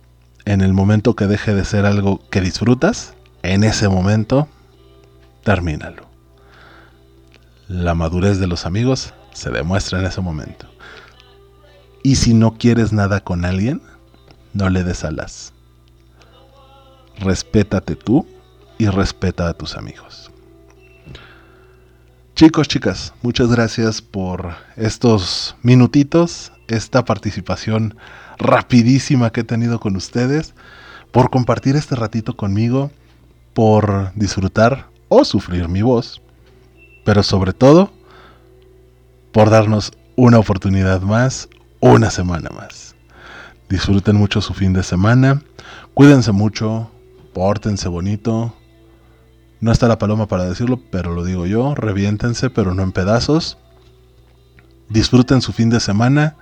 [0.43, 3.15] En el momento que deje de ser algo que disfrutas,
[3.53, 4.47] en ese momento,
[5.43, 6.03] termínalo.
[7.67, 10.67] La madurez de los amigos se demuestra en ese momento.
[12.03, 13.81] Y si no quieres nada con alguien,
[14.53, 15.53] no le des alas.
[17.17, 18.27] Respétate tú
[18.77, 20.31] y respeta a tus amigos.
[22.35, 27.95] Chicos, chicas, muchas gracias por estos minutitos, esta participación
[28.37, 30.53] rapidísima que he tenido con ustedes,
[31.11, 32.91] por compartir este ratito conmigo,
[33.55, 36.21] por disfrutar o sufrir mi voz,
[37.05, 37.89] pero sobre todo
[39.31, 41.47] por darnos una oportunidad más,
[41.79, 42.95] una semana más.
[43.69, 45.41] Disfruten mucho su fin de semana,
[45.93, 46.91] cuídense mucho,
[47.33, 48.53] pórtense bonito.
[49.61, 53.57] No está la paloma para decirlo, pero lo digo yo, reviéntense, pero no en pedazos.
[54.89, 56.35] Disfruten su fin de semana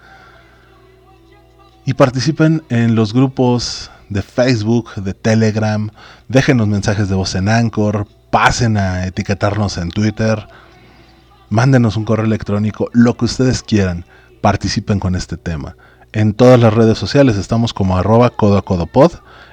[1.86, 5.90] y participen en los grupos de Facebook, de Telegram,
[6.28, 10.48] déjenos mensajes de voz en Anchor, pasen a etiquetarnos en Twitter,
[11.50, 14.06] mándenos un correo electrónico, lo que ustedes quieran,
[14.42, 15.76] participen con este tema.
[16.14, 19.12] En todas las redes sociales estamos como arroba codo a codo pod,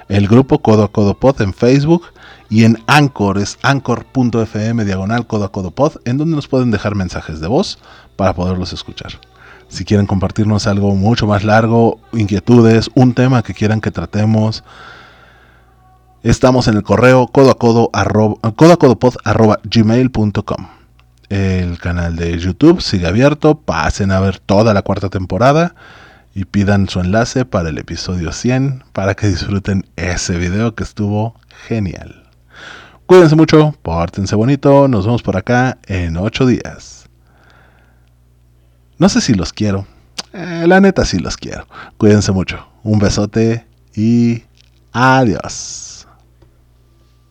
[0.09, 2.03] el grupo codo a codo pod en Facebook
[2.49, 6.95] y en Anchor es anchor.fm diagonal codo a codo pod, en donde nos pueden dejar
[6.95, 7.79] mensajes de voz
[8.15, 9.19] para poderlos escuchar.
[9.71, 14.65] Si quieren compartirnos algo mucho más largo, inquietudes, un tema que quieran que tratemos,
[16.23, 17.89] estamos en el correo codo a codo,
[19.63, 20.67] gmail.com.
[21.29, 25.73] El canal de YouTube sigue abierto, pasen a ver toda la cuarta temporada
[26.35, 31.35] y pidan su enlace para el episodio 100 para que disfruten ese video que estuvo
[31.69, 32.29] genial.
[33.05, 37.00] Cuídense mucho, pórtense bonito, nos vemos por acá en 8 días.
[39.01, 39.87] No sé si los quiero.
[40.31, 41.65] Eh, la neta sí los quiero.
[41.97, 42.67] Cuídense mucho.
[42.83, 44.43] Un besote y
[44.91, 45.90] adiós.